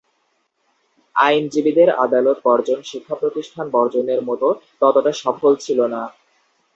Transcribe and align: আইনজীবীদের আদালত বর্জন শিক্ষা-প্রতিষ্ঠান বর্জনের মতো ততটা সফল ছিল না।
আইনজীবীদের 1.15 1.89
আদালত 2.05 2.37
বর্জন 2.45 2.79
শিক্ষা-প্রতিষ্ঠান 2.83 3.65
বর্জনের 3.71 4.21
মতো 4.23 4.47
ততটা 4.81 5.11
সফল 5.23 5.51
ছিল 5.55 5.79
না। 5.87 6.01